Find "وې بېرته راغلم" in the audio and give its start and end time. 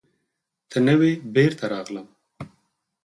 0.99-2.07